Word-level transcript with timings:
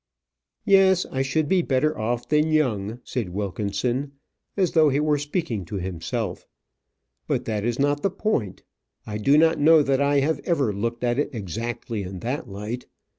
"Yes, 0.65 1.05
I 1.11 1.21
should 1.21 1.47
be 1.47 1.61
better 1.61 1.95
off 1.95 2.27
than 2.27 2.51
Young," 2.51 2.99
said 3.03 3.29
Wilkinson, 3.29 4.13
as 4.57 4.71
though 4.71 4.89
he 4.89 4.99
were 4.99 5.19
speaking 5.19 5.63
to 5.65 5.75
himself. 5.75 6.47
"But 7.27 7.45
that 7.45 7.63
is 7.63 7.77
not 7.77 8.01
the 8.01 8.09
point. 8.09 8.63
I 9.05 9.19
do 9.19 9.37
not 9.37 9.59
know 9.59 9.83
that 9.83 10.01
I 10.01 10.21
have 10.21 10.39
ever 10.39 10.73
looked 10.73 11.03
at 11.03 11.19
it 11.19 11.29
exactly 11.35 12.01
in 12.01 12.21
that 12.21 12.49
light. 12.49 12.87